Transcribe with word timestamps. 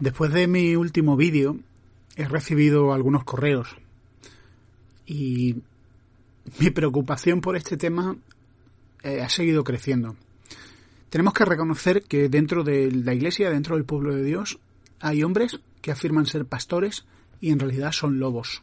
Después 0.00 0.32
de 0.32 0.46
mi 0.48 0.76
último 0.76 1.14
vídeo, 1.14 1.58
he 2.16 2.26
recibido 2.26 2.94
algunos 2.94 3.22
correos 3.22 3.68
y 5.04 5.56
mi 6.58 6.70
preocupación 6.70 7.42
por 7.42 7.54
este 7.54 7.76
tema 7.76 8.16
eh, 9.02 9.20
ha 9.20 9.28
seguido 9.28 9.62
creciendo. 9.62 10.16
Tenemos 11.10 11.34
que 11.34 11.44
reconocer 11.44 12.02
que 12.04 12.30
dentro 12.30 12.64
de 12.64 12.90
la 12.90 13.12
Iglesia, 13.12 13.50
dentro 13.50 13.76
del 13.76 13.84
pueblo 13.84 14.14
de 14.14 14.24
Dios, 14.24 14.58
hay 15.00 15.22
hombres 15.22 15.60
que 15.82 15.90
afirman 15.90 16.24
ser 16.24 16.46
pastores 16.46 17.04
y 17.40 17.50
en 17.50 17.58
realidad 17.58 17.92
son 17.92 18.18
lobos. 18.18 18.62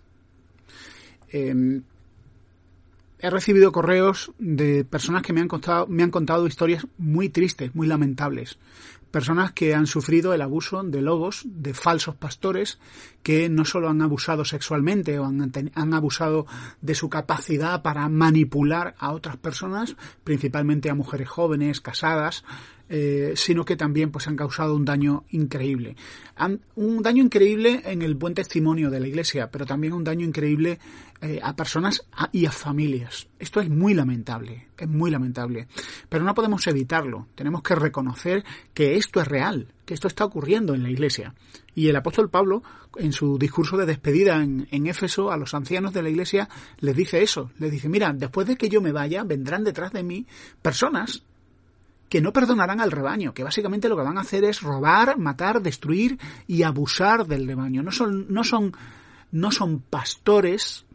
Em, 1.30 1.84
he 3.20 3.30
recibido 3.30 3.72
correos 3.72 4.31
de 4.40 4.86
personas 4.86 5.22
que 5.22 5.34
me 5.34 5.42
han, 5.42 5.48
contado, 5.48 5.86
me 5.88 6.02
han 6.02 6.12
contado 6.12 6.48
historias 6.48 6.88
muy 6.98 7.30
tristes, 7.30 7.76
muy 7.76 7.86
lamentables, 7.86 8.58
personas 9.12 9.52
que 9.52 9.74
han 9.74 9.88
sufrido 9.88 10.34
el 10.34 10.42
abuso 10.42 10.84
de 10.84 11.02
lobos, 11.02 11.44
de 11.46 11.74
falsos 11.74 12.16
pastores, 12.16 12.80
que 13.24 13.50
no 13.50 13.66
solo 13.66 13.90
han 13.90 14.02
abusado 14.02 14.45
sexualmente 14.45 15.20
o 15.20 15.26
han, 15.26 15.52
han, 15.73 15.94
abusado 15.94 16.45
de 16.81 16.95
su 16.95 17.09
capacidad 17.09 17.81
para 17.81 18.08
manipular 18.09 18.96
a 19.00 19.12
otras 19.12 19.38
personas, 19.38 19.96
principalmente 20.23 20.90
a 20.90 20.96
mujeres 20.96 21.30
jóvenes, 21.30 21.81
casadas, 21.81 22.44
eh, 22.90 23.34
sino 23.36 23.66
que 23.66 23.76
también 23.76 24.12
pues 24.12 24.28
han 24.28 24.36
causado 24.36 24.76
un 24.76 24.86
daño 24.86 25.26
increíble. 25.32 25.96
Un 26.76 27.02
daño 27.02 27.24
increíble 27.24 27.82
en 27.86 28.02
el 28.02 28.16
buen 28.16 28.34
testimonio 28.34 28.90
de 28.90 29.00
la 29.00 29.08
Iglesia, 29.08 29.50
pero 29.52 29.66
también 29.66 29.94
un 29.94 30.04
daño 30.04 30.26
increíble 30.26 30.80
eh, 31.22 31.40
a 31.42 31.56
personas 31.56 32.06
y 32.32 32.46
a 32.46 32.52
familias. 32.52 33.28
Esto 33.40 33.60
es 33.60 33.70
muy 33.70 33.94
lamentable, 33.94 34.68
es 34.78 34.88
muy 34.88 35.12
lamentable. 35.12 35.68
Pero 36.08 36.24
no 36.24 36.34
podemos 36.34 36.66
evitarlo. 36.68 37.28
Tenemos 37.36 37.62
que 37.62 37.76
reconocer 37.76 38.44
que 38.74 38.96
esto 38.96 39.20
es 39.20 39.28
real, 39.28 39.74
que 39.86 39.94
esto 39.94 40.08
está 40.08 40.24
ocurriendo 40.26 40.74
en 40.74 40.84
la 40.84 40.90
Iglesia. 40.90 41.34
Y 41.76 41.90
el 41.90 41.96
apóstol 41.96 42.30
Pablo, 42.30 42.64
en 42.96 43.12
su 43.12 43.38
discurso 43.38 43.78
de 43.78 43.86
despedida 43.86 44.42
en, 44.42 44.68
en, 44.72 44.88
Éfeso, 44.88 45.32
a 45.32 45.38
los 45.38 45.54
ancianos 45.54 45.92
de 45.92 46.04
la 46.04 46.10
Iglesia, 46.10 46.48
les 46.80 46.96
dice 46.96 47.22
eso. 47.22 47.52
Les 47.58 47.72
dice, 47.72 47.90
mira, 47.90 48.14
después 48.14 48.48
de 48.48 48.56
que 48.56 48.70
yo 48.70 48.82
me 48.82 48.92
vaya, 48.92 49.24
vendrán 49.24 49.64
detrás 49.64 49.92
de 49.92 50.04
mí 50.04 50.26
personas 50.62 51.24
que 52.09 52.22
no 52.22 52.31
perdonarán 52.31 52.80
al 52.80 52.91
rebaño, 52.91 53.33
que 53.33 53.44
básicamente 53.44 53.89
lo 53.89 53.97
que 53.97 54.03
van 54.03 54.17
a 54.17 54.22
hacer 54.22 54.44
es 54.44 54.61
robar, 54.61 55.17
matar, 55.17 55.61
destruir 55.61 56.17
y 56.47 56.63
abusar 56.63 57.27
del 57.27 57.47
rebaño. 57.47 57.83
No 57.83 57.91
son, 57.91 58.27
no 58.30 58.44
son, 58.44 58.73
no 59.31 59.52
son 59.52 59.81
pastores, 59.81 60.85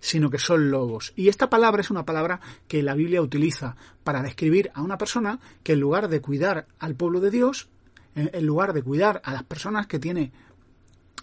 sino 0.00 0.28
que 0.28 0.38
son 0.38 0.70
lobos. 0.70 1.14
Y 1.16 1.28
esta 1.28 1.48
palabra 1.48 1.80
es 1.80 1.90
una 1.90 2.04
palabra 2.04 2.40
que 2.68 2.82
la 2.82 2.94
Biblia 2.94 3.22
utiliza 3.22 3.76
para 4.02 4.22
describir 4.22 4.70
a 4.74 4.82
una 4.82 4.98
persona 4.98 5.40
que 5.62 5.72
en 5.72 5.80
lugar 5.80 6.08
de 6.08 6.20
cuidar 6.20 6.66
al 6.78 6.94
pueblo 6.94 7.20
de 7.20 7.30
Dios, 7.30 7.68
en 8.14 8.46
lugar 8.46 8.74
de 8.74 8.82
cuidar 8.82 9.22
a 9.24 9.32
las 9.32 9.44
personas 9.44 9.86
que 9.86 9.98
tiene, 9.98 10.30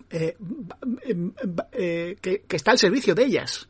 eh, 0.09 0.35
eh, 1.71 2.17
que, 2.19 2.41
que, 2.41 2.55
está 2.55 2.71
al 2.71 2.79
servicio 2.79 3.15
de 3.15 3.23
ellas, 3.23 3.69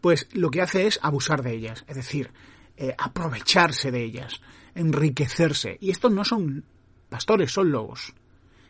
pues 0.00 0.28
lo 0.32 0.50
que 0.50 0.62
hace 0.62 0.86
es 0.86 1.00
abusar 1.02 1.42
de 1.42 1.54
ellas, 1.54 1.84
es 1.88 1.96
decir, 1.96 2.30
eh, 2.78 2.94
aprovecharse 2.96 3.90
de 3.90 4.04
ellas 4.04 4.40
enriquecerse. 4.78 5.76
Y 5.80 5.90
estos 5.90 6.12
no 6.12 6.24
son 6.24 6.64
pastores, 7.08 7.52
son 7.52 7.72
lobos. 7.72 8.14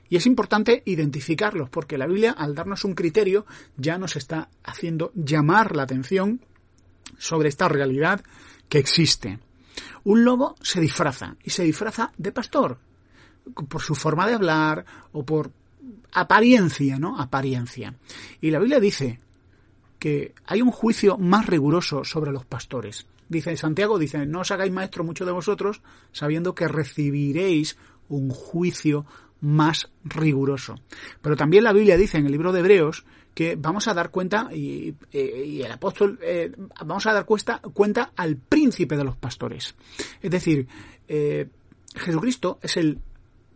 Y 0.08 0.16
es 0.16 0.26
importante 0.26 0.82
identificarlos 0.86 1.69
porque 1.69 1.98
la 1.98 2.06
Biblia, 2.06 2.32
al 2.32 2.54
darnos 2.54 2.84
un 2.84 2.94
criterio, 2.94 3.44
ya 3.76 3.98
nos 3.98 4.16
está 4.16 4.48
haciendo 4.64 5.12
llamar 5.14 5.76
la 5.76 5.82
atención 5.82 6.41
sobre 7.18 7.50
esta 7.50 7.68
realidad 7.68 8.22
que 8.70 8.78
existe. 8.78 9.38
Un 10.04 10.24
lobo 10.24 10.56
se 10.62 10.80
disfraza 10.80 11.36
y 11.44 11.50
se 11.50 11.64
disfraza 11.64 12.10
de 12.16 12.32
pastor 12.32 12.78
por 13.68 13.82
su 13.82 13.94
forma 13.94 14.26
de 14.26 14.34
hablar 14.34 14.84
o 15.12 15.24
por 15.24 15.50
apariencia, 16.12 16.98
¿no? 16.98 17.20
Apariencia. 17.20 17.94
Y 18.41 18.50
la 18.50 18.58
Biblia 18.58 18.80
dice 18.80 19.20
que 19.98 20.34
hay 20.47 20.62
un 20.62 20.70
juicio 20.70 21.18
más 21.18 21.47
riguroso 21.47 22.04
sobre 22.04 22.32
los 22.32 22.47
pastores 22.47 23.06
dice 23.28 23.56
Santiago, 23.56 23.99
dice, 23.99 24.27
no 24.27 24.41
os 24.41 24.50
hagáis 24.50 24.72
maestro 24.72 25.05
mucho 25.05 25.25
de 25.25 25.33
vosotros, 25.33 25.83
sabiendo 26.12 26.55
que 26.55 26.69
recibiréis 26.69 27.77
un 28.09 28.31
juicio 28.31 29.06
más 29.41 29.91
riguroso. 30.05 30.77
Pero 31.22 31.37
también 31.37 31.65
la 31.65 31.72
Biblia 31.72 31.97
dice 31.97 32.19
en 32.19 32.27
el 32.27 32.33
libro 32.33 32.53
de 32.53 32.61
Hebreos 32.61 33.05
que 33.34 33.55
vamos 33.56 33.87
a 33.87 33.94
dar 33.94 34.11
cuenta, 34.11 34.49
y, 34.53 34.94
eh, 35.12 35.62
el 35.65 35.71
apóstol, 35.71 36.19
eh, 36.22 36.50
vamos 36.84 37.06
a 37.06 37.12
dar 37.12 37.25
cuenta, 37.25 37.61
cuenta 37.72 38.12
al 38.16 38.37
príncipe 38.37 38.97
de 38.97 39.05
los 39.05 39.16
pastores. 39.16 39.77
Es 40.21 40.31
decir, 40.31 40.66
eh, 41.06 41.49
Jesucristo 41.95 42.59
es 42.62 42.77
el 42.77 42.99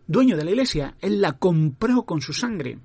dueño 0.07 0.37
de 0.37 0.45
la 0.45 0.51
iglesia, 0.51 0.95
él 1.01 1.19
la 1.19 1.33
compró 1.33 2.03
con 2.03 2.21
su 2.21 2.31
sangre. 2.31 2.79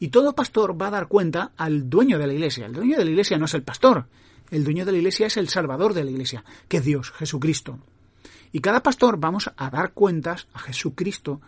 Y 0.00 0.08
todo 0.08 0.34
pastor 0.34 0.80
va 0.80 0.86
a 0.86 0.92
dar 0.92 1.08
cuenta 1.08 1.52
al 1.56 1.90
dueño 1.90 2.18
de 2.18 2.26
la 2.26 2.32
iglesia. 2.32 2.66
El 2.66 2.72
dueño 2.72 2.96
de 2.96 3.04
la 3.04 3.10
iglesia 3.10 3.36
no 3.36 3.46
es 3.46 3.54
el 3.54 3.62
pastor, 3.62 4.06
el 4.50 4.64
dueño 4.64 4.84
de 4.84 4.92
la 4.92 4.98
iglesia 4.98 5.26
es 5.26 5.36
el 5.36 5.48
salvador 5.48 5.94
de 5.94 6.04
la 6.04 6.10
iglesia, 6.10 6.44
que 6.68 6.78
es 6.78 6.84
Dios, 6.84 7.10
Jesucristo. 7.12 7.78
Y 8.52 8.60
cada 8.60 8.82
pastor 8.82 9.18
vamos 9.18 9.50
a 9.56 9.70
dar 9.70 9.92
cuentas 9.92 10.48
a 10.54 10.58
Jesucristo 10.58 11.40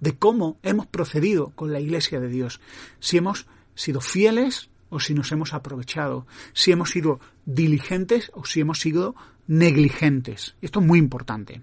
de 0.00 0.16
cómo 0.16 0.58
hemos 0.62 0.86
procedido 0.86 1.50
con 1.50 1.72
la 1.72 1.80
iglesia 1.80 2.20
de 2.20 2.28
Dios. 2.28 2.60
Si 2.98 3.16
hemos 3.16 3.46
sido 3.74 4.00
fieles 4.00 4.70
o 4.88 5.00
si 5.00 5.14
nos 5.14 5.32
hemos 5.32 5.52
aprovechado. 5.52 6.26
Si 6.52 6.72
hemos 6.72 6.90
sido 6.90 7.20
diligentes 7.44 8.30
o 8.34 8.44
si 8.44 8.60
hemos 8.60 8.80
sido 8.80 9.14
negligentes. 9.46 10.56
Esto 10.62 10.80
es 10.80 10.86
muy 10.86 10.98
importante. 10.98 11.62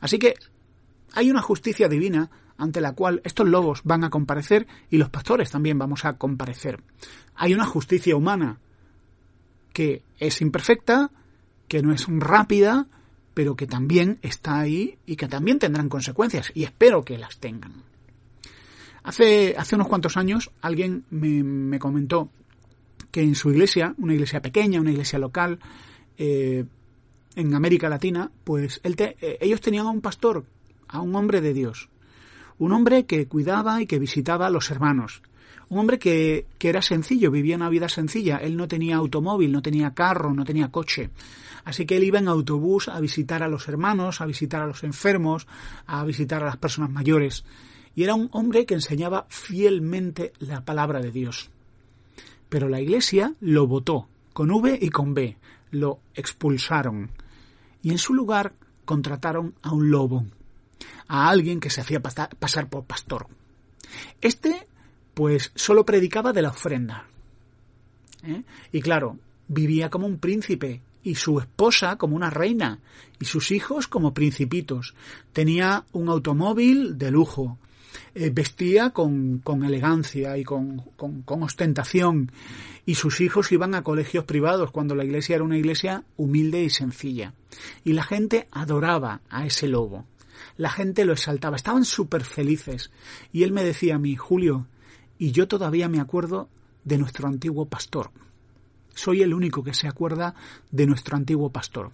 Así 0.00 0.18
que 0.18 0.34
hay 1.12 1.30
una 1.30 1.42
justicia 1.42 1.88
divina 1.88 2.30
ante 2.56 2.80
la 2.80 2.92
cual 2.92 3.20
estos 3.24 3.48
lobos 3.48 3.82
van 3.84 4.02
a 4.04 4.10
comparecer 4.10 4.66
y 4.90 4.98
los 4.98 5.10
pastores 5.10 5.50
también 5.50 5.78
vamos 5.78 6.04
a 6.04 6.14
comparecer. 6.14 6.82
Hay 7.36 7.54
una 7.54 7.66
justicia 7.66 8.16
humana 8.16 8.58
que 9.78 10.02
es 10.18 10.40
imperfecta, 10.40 11.12
que 11.68 11.82
no 11.82 11.92
es 11.92 12.08
rápida, 12.08 12.88
pero 13.32 13.54
que 13.54 13.68
también 13.68 14.18
está 14.22 14.58
ahí 14.58 14.98
y 15.06 15.14
que 15.14 15.28
también 15.28 15.60
tendrán 15.60 15.88
consecuencias, 15.88 16.50
y 16.52 16.64
espero 16.64 17.04
que 17.04 17.16
las 17.16 17.38
tengan. 17.38 17.84
Hace, 19.04 19.54
hace 19.56 19.76
unos 19.76 19.86
cuantos 19.86 20.16
años 20.16 20.50
alguien 20.62 21.04
me, 21.10 21.78
comentó 21.78 22.28
que 23.12 23.22
en 23.22 23.36
su 23.36 23.50
iglesia, 23.50 23.94
una 23.98 24.14
iglesia 24.14 24.42
pequeña, 24.42 24.80
una 24.80 24.90
iglesia 24.90 25.20
local, 25.20 25.60
eh, 26.16 26.64
en 27.36 27.54
América 27.54 27.88
Latina, 27.88 28.32
pues 28.42 28.80
eh, 28.82 29.38
ellos 29.40 29.60
tenían 29.60 29.86
a 29.86 29.90
un 29.90 30.00
pastor, 30.00 30.44
a 30.88 31.00
un 31.00 31.14
hombre 31.14 31.40
de 31.40 31.54
Dios, 31.54 31.88
un 32.58 32.72
hombre 32.72 33.06
que 33.06 33.28
cuidaba 33.28 33.80
y 33.80 33.86
que 33.86 34.00
visitaba 34.00 34.48
a 34.48 34.50
los 34.50 34.72
hermanos, 34.72 35.22
un 35.70 35.78
hombre 35.78 35.98
que, 35.98 36.46
que 36.58 36.68
era 36.68 36.82
sencillo, 36.82 37.30
vivía 37.30 37.56
una 37.56 37.68
vida 37.68 37.88
sencilla. 37.88 38.38
Él 38.38 38.56
no 38.56 38.68
tenía 38.68 38.96
automóvil, 38.96 39.52
no 39.52 39.62
tenía 39.62 39.94
carro, 39.94 40.32
no 40.32 40.44
tenía 40.44 40.70
coche. 40.70 41.10
Así 41.64 41.84
que 41.84 41.96
él 41.96 42.04
iba 42.04 42.18
en 42.18 42.28
autobús 42.28 42.88
a 42.88 42.98
visitar 43.00 43.42
a 43.42 43.48
los 43.48 43.68
hermanos, 43.68 44.20
a 44.20 44.26
visitar 44.26 44.62
a 44.62 44.66
los 44.66 44.84
enfermos, 44.84 45.46
a 45.86 46.04
visitar 46.04 46.42
a 46.42 46.46
las 46.46 46.56
personas 46.56 46.90
mayores. 46.90 47.44
Y 47.94 48.04
era 48.04 48.14
un 48.14 48.30
hombre 48.32 48.64
que 48.64 48.74
enseñaba 48.74 49.26
fielmente 49.28 50.32
la 50.38 50.64
palabra 50.64 51.00
de 51.00 51.10
Dios. 51.10 51.50
Pero 52.48 52.68
la 52.68 52.80
iglesia 52.80 53.34
lo 53.40 53.66
votó, 53.66 54.08
con 54.32 54.50
V 54.50 54.78
y 54.80 54.88
con 54.88 55.12
B. 55.12 55.36
Lo 55.70 56.00
expulsaron. 56.14 57.10
Y 57.82 57.90
en 57.90 57.98
su 57.98 58.14
lugar 58.14 58.54
contrataron 58.84 59.54
a 59.60 59.72
un 59.72 59.90
lobo, 59.90 60.24
a 61.08 61.28
alguien 61.28 61.60
que 61.60 61.70
se 61.70 61.82
hacía 61.82 62.00
pasar 62.00 62.70
por 62.70 62.84
pastor. 62.84 63.26
Este 64.20 64.67
pues 65.18 65.50
solo 65.56 65.84
predicaba 65.84 66.32
de 66.32 66.42
la 66.42 66.50
ofrenda. 66.50 67.08
¿eh? 68.22 68.44
Y 68.70 68.80
claro, 68.80 69.18
vivía 69.48 69.90
como 69.90 70.06
un 70.06 70.18
príncipe 70.18 70.80
y 71.02 71.16
su 71.16 71.40
esposa 71.40 71.96
como 71.96 72.14
una 72.14 72.30
reina 72.30 72.78
y 73.18 73.24
sus 73.24 73.50
hijos 73.50 73.88
como 73.88 74.14
principitos. 74.14 74.94
Tenía 75.32 75.84
un 75.90 76.08
automóvil 76.08 76.98
de 76.98 77.10
lujo, 77.10 77.58
eh, 78.14 78.30
vestía 78.30 78.90
con, 78.90 79.38
con, 79.38 79.64
elegancia 79.64 80.38
y 80.38 80.44
con, 80.44 80.82
con, 80.94 81.22
con, 81.22 81.42
ostentación 81.42 82.30
y 82.86 82.94
sus 82.94 83.20
hijos 83.20 83.50
iban 83.50 83.74
a 83.74 83.82
colegios 83.82 84.22
privados 84.22 84.70
cuando 84.70 84.94
la 84.94 85.04
iglesia 85.04 85.34
era 85.34 85.44
una 85.44 85.58
iglesia 85.58 86.04
humilde 86.16 86.62
y 86.62 86.70
sencilla. 86.70 87.34
Y 87.82 87.94
la 87.94 88.04
gente 88.04 88.46
adoraba 88.52 89.22
a 89.28 89.46
ese 89.46 89.66
lobo. 89.66 90.04
La 90.56 90.70
gente 90.70 91.04
lo 91.04 91.12
exaltaba, 91.12 91.56
estaban 91.56 91.84
súper 91.84 92.22
felices. 92.22 92.92
Y 93.32 93.42
él 93.42 93.50
me 93.50 93.64
decía 93.64 93.96
a 93.96 93.98
mí, 93.98 94.14
Julio, 94.14 94.68
y 95.18 95.32
yo 95.32 95.48
todavía 95.48 95.88
me 95.88 96.00
acuerdo 96.00 96.48
de 96.84 96.98
nuestro 96.98 97.28
antiguo 97.28 97.66
pastor. 97.66 98.10
Soy 98.94 99.22
el 99.22 99.34
único 99.34 99.62
que 99.62 99.74
se 99.74 99.88
acuerda 99.88 100.34
de 100.70 100.86
nuestro 100.86 101.16
antiguo 101.16 101.50
pastor. 101.50 101.90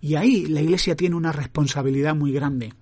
Y 0.00 0.14
ahí 0.14 0.46
la 0.46 0.60
Iglesia 0.60 0.96
tiene 0.96 1.16
una 1.16 1.32
responsabilidad 1.32 2.14
muy 2.14 2.32
grande. 2.32 2.74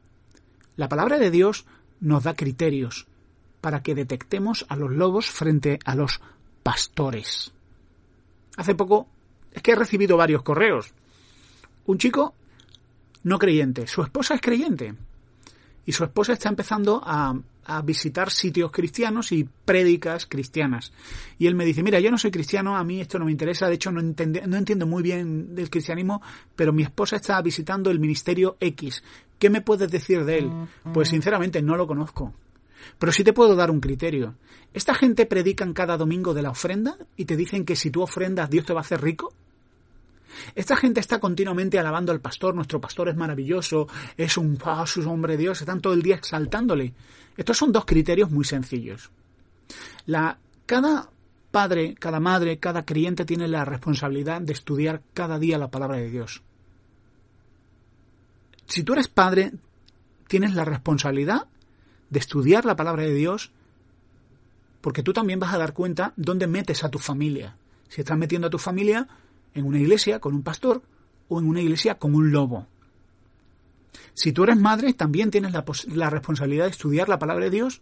La 0.77 0.89
palabra 0.89 1.19
de 1.19 1.31
Dios 1.31 1.65
nos 2.01 2.25
da 2.25 2.35
criterios 2.35 3.07
para 3.61 3.83
que 3.83 3.95
detectemos 3.95 4.67
a 4.69 4.77
los 4.77 4.93
lobos 4.93 5.27
frente 5.31 5.79
a 5.85 5.95
los 5.95 6.21
pastores. 6.63 7.53
Hace 8.57 8.75
poco 8.75 9.09
es 9.53 9.63
que 9.63 9.73
he 9.73 9.77
recibido 9.77 10.17
varios 10.17 10.43
correos. 10.43 10.93
Un 11.87 11.99
chico 11.99 12.35
no 13.23 13.39
creyente, 13.39 13.87
su 13.87 14.03
esposa 14.03 14.35
es 14.35 14.41
creyente 14.41 14.95
y 15.85 15.93
su 15.93 16.05
esposa 16.05 16.33
está 16.33 16.49
empezando 16.49 17.03
a, 17.05 17.35
visitar 17.85 18.31
sitios 18.31 18.71
cristianos 18.71 19.33
y 19.33 19.49
prédicas 19.65 20.27
cristianas. 20.27 20.93
Y 21.39 21.47
él 21.47 21.55
me 21.55 21.65
dice, 21.65 21.83
mira, 21.83 22.01
yo 22.01 22.11
no 22.11 22.19
soy 22.19 22.31
cristiano, 22.31 22.77
a 22.77 22.85
mí 22.85 23.01
esto 23.01 23.19
no 23.19 23.25
me 23.25 23.33
interesa, 23.33 23.69
de 23.69 23.75
hecho 23.75 23.91
no, 23.91 24.01
no 24.01 24.57
entiendo 24.57 24.87
muy 24.87 25.03
bien 25.03 25.55
del 25.55 25.71
cristianismo, 25.71 26.23
pero 26.55 26.73
mi 26.73 26.83
esposa 26.83 27.17
está 27.17 27.41
visitando 27.43 27.91
el 27.91 28.01
ministerio 28.01 28.57
X. 28.61 29.03
¿Qué 29.39 29.51
me 29.51 29.61
puedes 29.61 29.91
decir 29.91 30.25
de 30.25 30.39
él? 30.39 30.51
Pues 30.95 31.09
sinceramente 31.09 31.61
no 31.63 31.77
lo 31.77 31.87
conozco. 31.87 32.33
Pero 32.99 33.13
sí 33.13 33.25
te 33.25 33.33
puedo 33.33 33.57
dar 33.57 33.71
un 33.71 33.81
criterio. 33.81 34.35
¿Esta 34.73 34.95
gente 34.95 35.27
predican 35.27 35.73
cada 35.73 35.97
domingo 35.97 36.35
de 36.35 36.43
la 36.43 36.51
ofrenda 36.51 36.97
y 37.17 37.25
te 37.25 37.37
dicen 37.37 37.65
que 37.65 37.77
si 37.77 37.91
tú 37.91 38.03
ofrendas 38.03 38.51
Dios 38.51 38.65
te 38.65 38.73
va 38.73 38.81
a 38.81 38.83
hacer 38.83 39.03
rico? 39.03 39.33
Esta 40.55 40.77
gente 40.77 41.01
está 41.01 41.19
continuamente 41.19 41.79
alabando 41.79 42.13
al 42.13 42.21
pastor, 42.21 42.55
nuestro 42.55 42.81
pastor 42.81 43.09
es 43.09 43.17
maravilloso, 43.17 43.89
es 44.17 44.37
un, 44.37 44.59
oh, 44.65 45.11
hombre 45.11 45.37
de 45.37 45.45
Dios, 45.45 45.61
están 45.61 45.81
todo 45.81 45.93
el 45.93 46.03
día 46.03 46.17
exaltándole. 46.17 46.95
Estos 47.37 47.57
son 47.57 47.73
dos 47.73 47.85
criterios 47.85 48.31
muy 48.31 48.45
sencillos. 48.45 49.11
Cada 50.67 51.11
padre, 51.51 51.95
cada 51.95 52.21
madre, 52.21 52.59
cada 52.59 52.85
creyente 52.85 53.25
tiene 53.25 53.49
la 53.49 53.65
responsabilidad 53.65 54.41
de 54.41 54.53
estudiar 54.53 55.03
cada 55.15 55.39
día 55.39 55.59
la 55.59 55.71
palabra 55.71 55.97
de 55.97 56.11
Dios. 56.11 56.43
Si 58.67 58.83
tú 58.83 58.95
eres 58.95 59.09
padre, 59.09 59.53
tienes 60.27 60.55
la 60.55 60.65
responsabilidad 60.65 61.47
de 62.11 62.19
estudiar 62.19 62.65
la 62.65 62.77
palabra 62.77 63.05
de 63.05 63.15
Dios 63.15 63.53
porque 64.81 65.03
tú 65.03 65.13
también 65.13 65.41
vas 65.41 65.53
a 65.53 65.59
dar 65.59 65.73
cuenta 65.73 66.13
dónde 66.17 66.47
metes 66.47 66.85
a 66.85 66.91
tu 66.91 66.99
familia. 66.99 67.57
Si 67.89 68.01
estás 68.01 68.17
metiendo 68.17 68.47
a 68.47 68.51
tu 68.51 68.59
familia 68.59 69.09
en 69.57 69.65
una 69.67 69.79
iglesia 69.79 70.21
con 70.21 70.35
un 70.35 70.43
pastor 70.43 70.83
o 71.29 71.41
en 71.41 71.49
una 71.49 71.61
iglesia 71.61 71.97
con 71.97 72.15
un 72.15 72.31
lobo. 72.31 72.67
Si 74.15 74.33
tú 74.33 74.45
eres 74.45 74.57
madre, 74.57 74.93
también 74.93 75.31
tienes 75.31 75.53
la, 75.53 76.11
responsabilidad 76.11 76.65
de 76.65 76.71
estudiar 76.71 77.09
la 77.09 77.19
palabra 77.19 77.47
de 77.47 77.51
Dios 77.51 77.81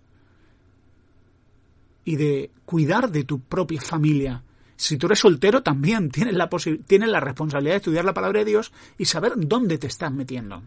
y 2.04 2.16
de 2.16 2.50
cuidar 2.64 3.10
de 3.10 3.24
tu 3.24 3.40
propia 3.40 3.80
familia. 3.80 4.42
Si 4.76 4.96
tú 4.96 5.06
eres 5.06 5.20
soltero, 5.20 5.62
también 5.62 6.10
tienes 6.10 6.34
la, 6.34 6.48
tienes 6.86 7.08
la 7.08 7.20
responsabilidad 7.20 7.74
de 7.74 7.78
estudiar 7.78 8.04
la 8.04 8.14
palabra 8.14 8.40
de 8.40 8.46
Dios 8.46 8.72
y 8.98 9.04
saber 9.04 9.34
dónde 9.36 9.78
te 9.78 9.86
estás 9.86 10.12
metiendo. 10.12 10.62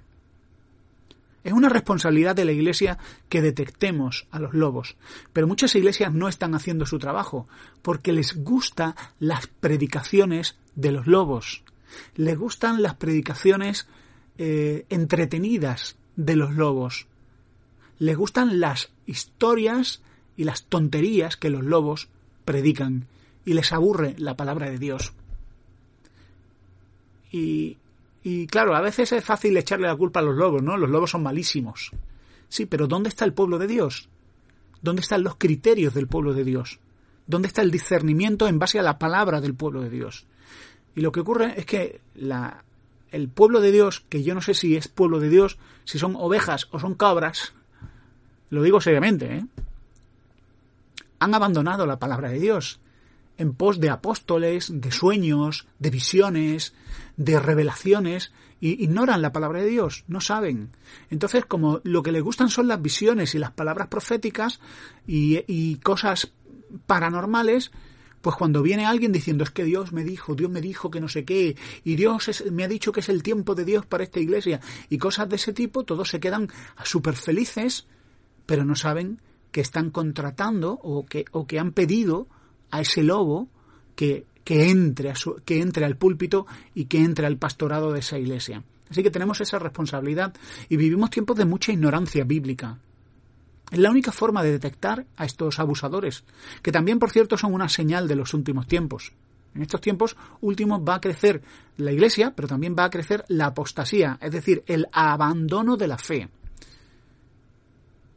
Es 1.44 1.54
una 1.54 1.70
responsabilidad 1.70 2.36
de 2.36 2.44
la 2.44 2.52
Iglesia 2.52 2.98
que 3.30 3.42
detectemos 3.42 4.28
a 4.32 4.40
los 4.40 4.54
lobos, 4.54 4.98
pero 5.32 5.48
muchas 5.48 5.76
iglesias 5.76 6.14
no 6.14 6.28
están 6.28 6.56
haciendo 6.56 6.86
su 6.86 7.00
trabajo 7.00 7.48
porque 7.82 8.12
les 8.12 8.44
gustan 8.44 8.96
las 9.20 9.48
predicaciones 9.48 10.58
de 10.78 10.94
los 10.94 11.08
lobos, 11.08 11.64
les 12.16 12.38
gustan 12.38 12.82
las 12.82 12.96
predicaciones 12.96 13.90
eh, 14.38 14.86
entretenidas 14.88 15.98
de 16.16 16.38
los 16.38 16.54
lobos, 16.54 17.08
les 18.00 18.16
gustan 18.16 18.62
las 18.62 18.92
historias 19.06 20.02
y 20.38 20.46
las 20.46 20.64
tonterías 20.64 21.36
que 21.36 21.50
los 21.50 21.66
lobos 21.66 22.08
predican 22.46 23.08
y 23.44 23.54
les 23.56 23.74
aburre 23.74 24.16
la 24.18 24.38
palabra 24.38 24.70
de 24.70 24.78
Dios. 24.78 25.12
Y 27.30 27.76
y 28.30 28.46
claro, 28.46 28.76
a 28.76 28.82
veces 28.82 29.14
es 29.14 29.24
fácil 29.24 29.56
echarle 29.56 29.88
la 29.88 29.96
culpa 29.96 30.20
a 30.20 30.24
los 30.24 30.36
lobos, 30.36 30.62
¿no? 30.62 30.76
Los 30.76 30.90
lobos 30.90 31.12
son 31.12 31.24
malísimos. 31.24 31.92
Sí, 32.50 32.66
pero 32.66 32.86
¿dónde 32.86 33.08
está 33.08 33.24
el 33.24 33.32
pueblo 33.32 33.58
de 33.58 33.68
Dios? 33.68 34.10
¿Dónde 34.82 35.02
están 35.02 35.24
los 35.24 35.38
criterios 35.38 35.94
del 35.94 36.08
pueblo 36.08 36.34
de 36.34 36.44
Dios? 36.44 36.82
¿Dónde 37.26 37.48
está 37.48 37.62
el 37.62 37.72
discernimiento 37.72 38.50
en 38.50 38.60
base 38.60 38.80
a 38.80 38.84
la 38.84 39.00
palabra 39.00 39.40
del 39.40 39.56
pueblo 39.56 39.82
de 39.82 39.90
Dios? 39.90 40.26
Y 40.98 41.02
lo 41.02 41.12
que 41.12 41.20
ocurre 41.20 41.54
es 41.56 41.68
que 41.68 42.02
la, 42.16 42.64
el 43.12 43.30
pueblo 43.30 43.62
de 43.62 43.72
Dios, 43.72 44.04
que 44.10 44.24
yo 44.24 44.34
no 44.34 44.42
sé 44.42 44.56
si 44.56 44.76
es 44.76 44.88
pueblo 44.88 45.20
de 45.20 45.30
Dios, 45.30 45.60
si 45.86 46.00
son 46.00 46.16
ovejas 46.16 46.68
o 46.72 46.80
son 46.80 46.96
cabras, 46.96 47.54
lo 48.50 48.64
digo 48.64 48.82
seriamente, 48.82 49.38
¿eh? 49.38 49.46
han 51.20 51.36
abandonado 51.36 51.86
la 51.86 52.00
palabra 52.00 52.30
de 52.30 52.40
Dios 52.40 52.80
en 53.38 53.54
pos 53.54 53.80
de 53.80 53.92
apóstoles, 53.92 54.72
de 54.74 54.92
sueños, 54.92 55.68
de 55.78 55.92
visiones, 55.92 56.74
de 57.16 57.40
revelaciones, 57.40 58.32
y 58.60 58.84
ignoran 58.84 59.22
la 59.22 59.32
palabra 59.32 59.60
de 59.60 59.70
Dios, 59.70 60.04
no 60.08 60.20
saben. 60.20 60.72
Entonces, 61.12 61.46
como 61.46 61.80
lo 61.84 62.02
que 62.02 62.12
les 62.12 62.24
gustan 62.24 62.50
son 62.50 62.68
las 62.68 62.82
visiones 62.82 63.36
y 63.36 63.38
las 63.38 63.52
palabras 63.52 63.90
proféticas 63.90 64.60
y, 65.06 65.76
cosas 65.84 66.32
paranormales, 66.88 67.72
pues 68.28 68.36
cuando 68.36 68.62
viene 68.62 68.86
alguien 68.86 69.14
diciendo 69.14 69.46
es 69.46 69.52
que 69.52 69.64
Dios 69.64 69.94
me 69.94 70.04
dijo, 70.04 70.36
Dios 70.36 70.52
me 70.52 70.60
dijo 70.60 70.92
que 70.92 71.00
no 71.00 71.08
sé 71.08 71.24
qué, 71.24 71.56
y 71.86 71.96
Dios 71.96 72.44
me 72.52 72.66
ha 72.66 72.68
dicho 72.68 72.92
que 72.92 73.00
es 73.00 73.08
el 73.08 73.24
tiempo 73.24 73.56
de 73.56 73.64
Dios 73.64 73.86
para 73.86 74.04
esta 74.04 74.20
iglesia, 74.20 74.60
y 74.90 74.98
cosas 74.98 75.30
de 75.30 75.38
ese 75.38 75.54
tipo, 75.54 75.86
todos 75.86 76.10
se 76.10 76.20
quedan 76.20 76.50
súper 76.84 77.16
felices, 77.16 77.88
pero 78.46 78.66
no 78.66 78.76
saben 78.76 79.22
que 79.54 79.62
están 79.62 79.92
contratando 79.92 80.74
o 80.74 81.06
que, 81.06 81.24
o 81.32 81.48
que 81.48 81.58
han 81.58 81.72
pedido 81.72 82.28
a 82.70 82.82
ese 82.82 83.02
lobo 83.02 83.48
que, 83.96 84.26
que, 84.44 84.72
entre 84.72 85.10
a 85.10 85.14
que 85.46 85.62
entre 85.62 85.86
al 85.86 85.96
púlpito 85.96 86.48
y 86.76 86.88
que 86.88 86.98
entre 86.98 87.28
al 87.28 87.38
pastorado 87.38 87.94
de 87.94 88.00
esa 88.00 88.20
iglesia. 88.20 88.62
Así 88.90 89.04
que 89.04 89.10
tenemos 89.10 89.40
esa 89.40 89.58
responsabilidad 89.58 90.34
y 90.68 90.76
vivimos 90.76 91.12
tiempos 91.12 91.38
de 91.38 91.46
mucha 91.46 91.72
ignorancia 91.72 92.26
bíblica. 92.26 92.78
Es 93.72 93.80
la 93.80 93.92
única 93.92 94.12
forma 94.12 94.44
de 94.44 94.52
detectar 94.52 95.06
a 95.18 95.26
estos 95.26 95.60
abusadores, 95.60 96.24
que 96.62 96.72
también, 96.72 97.00
por 97.00 97.12
cierto, 97.12 97.38
son 97.38 97.54
una 97.54 97.68
señal 97.68 98.08
de 98.08 98.16
los 98.16 98.34
últimos 98.34 98.68
tiempos. 98.68 99.14
En 99.54 99.62
estos 99.62 99.82
tiempos 99.82 100.16
últimos 100.42 100.82
va 100.88 100.96
a 100.96 101.02
crecer 101.02 101.42
la 101.78 101.92
iglesia, 101.92 102.34
pero 102.36 102.48
también 102.48 102.76
va 102.78 102.86
a 102.86 102.90
crecer 102.90 103.26
la 103.28 103.48
apostasía, 103.48 104.18
es 104.22 104.32
decir, 104.32 104.64
el 104.68 104.88
abandono 104.92 105.76
de 105.76 105.88
la 105.88 105.98
fe. 105.98 106.30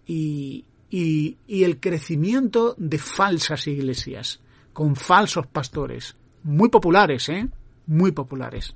Y, 0.07 0.67
y, 0.91 1.65
el 1.65 1.79
crecimiento 1.81 2.75
de 2.77 2.99
falsas 2.99 3.67
iglesias, 3.67 4.41
con 4.73 4.97
falsos 4.97 5.47
pastores, 5.47 6.17
muy 6.43 6.69
populares, 6.69 7.29
¿eh? 7.29 7.49
Muy 7.87 8.13
populares. 8.13 8.75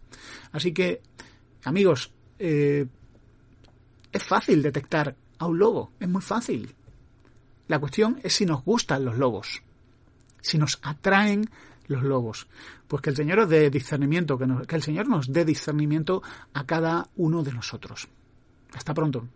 Así 0.53 0.73
que, 0.73 1.03
amigos, 1.65 2.13
eh, 2.39 2.87
es 4.13 4.25
fácil 4.25 4.63
detectar 4.63 5.17
a 5.39 5.47
un 5.47 5.59
lobo, 5.59 5.93
es 6.01 6.09
muy 6.09 6.23
fácil. 6.23 6.75
La 7.69 7.79
cuestión 7.79 8.21
es 8.23 8.35
si 8.35 8.47
nos 8.47 8.65
gustan 8.65 9.05
los 9.05 9.17
lobos, 9.17 9.63
si 10.41 10.59
nos 10.59 10.79
atraen 10.83 11.49
los 11.87 12.03
lobos. 12.03 12.47
Pues 12.89 13.03
que 13.03 13.11
el 13.11 13.17
Señor 13.17 13.41
os 13.41 13.49
dé 13.49 13.71
discernimiento, 13.71 14.39
que, 14.39 14.47
que 14.67 14.77
el 14.77 14.83
Señor 14.83 15.09
nos 15.09 15.33
dé 15.33 15.45
discernimiento 15.45 16.23
a 16.53 16.65
cada 16.65 17.09
uno 17.17 17.43
de 17.43 17.53
nosotros. 17.53 18.09
Hasta 18.75 18.93
pronto. 18.93 19.27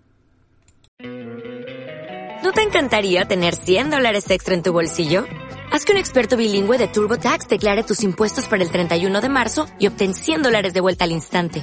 ¿No 2.42 2.52
te 2.52 2.62
encantaría 2.62 3.26
tener 3.26 3.54
100 3.54 3.90
dólares 3.90 4.30
extra 4.30 4.54
en 4.54 4.62
tu 4.62 4.72
bolsillo? 4.72 5.24
Haz 5.70 5.84
que 5.84 5.92
un 5.92 5.98
experto 5.98 6.36
bilingüe 6.36 6.78
de 6.78 6.88
TurboTax 6.88 7.48
declare 7.48 7.82
tus 7.82 8.02
impuestos 8.02 8.46
para 8.46 8.62
el 8.62 8.70
31 8.70 9.20
de 9.20 9.28
marzo 9.28 9.66
y 9.78 9.86
obtén 9.86 10.14
100 10.14 10.42
dólares 10.42 10.72
de 10.72 10.80
vuelta 10.80 11.04
al 11.04 11.12
instante. 11.12 11.62